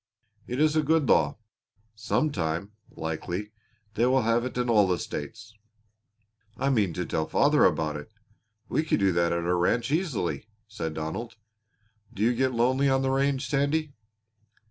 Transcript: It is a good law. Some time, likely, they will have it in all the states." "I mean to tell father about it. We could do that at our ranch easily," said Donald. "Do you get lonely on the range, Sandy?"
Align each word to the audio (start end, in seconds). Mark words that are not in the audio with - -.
It 0.47 0.59
is 0.59 0.75
a 0.75 0.81
good 0.81 1.07
law. 1.07 1.37
Some 1.93 2.31
time, 2.31 2.71
likely, 2.89 3.51
they 3.93 4.07
will 4.07 4.23
have 4.23 4.43
it 4.45 4.57
in 4.57 4.67
all 4.67 4.87
the 4.87 4.97
states." 4.97 5.53
"I 6.57 6.71
mean 6.71 6.91
to 6.93 7.05
tell 7.05 7.27
father 7.27 7.65
about 7.65 7.97
it. 7.97 8.11
We 8.67 8.81
could 8.83 8.99
do 8.99 9.11
that 9.11 9.31
at 9.31 9.43
our 9.45 9.55
ranch 9.55 9.91
easily," 9.91 10.47
said 10.67 10.95
Donald. 10.95 11.35
"Do 12.11 12.23
you 12.23 12.33
get 12.33 12.51
lonely 12.51 12.89
on 12.89 13.03
the 13.03 13.11
range, 13.11 13.47
Sandy?" 13.47 13.93